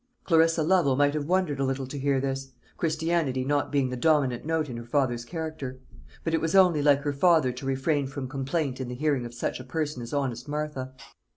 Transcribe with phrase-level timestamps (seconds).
[0.23, 4.43] Clarissa Lovel might have wondered a little to hear this Christianity not being the dominant
[4.47, 5.79] note in her father's character;
[6.23, 9.33] but it was only like her father to refrain from complaint in the hearing of
[9.35, 10.95] such a person as honest Martha.